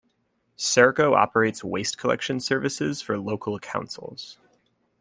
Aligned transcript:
Serco 0.57 1.15
operates 1.15 1.63
waste 1.63 1.99
collection 1.99 2.39
services 2.39 3.03
for 3.03 3.19
local 3.19 3.59
councils. 3.59 4.39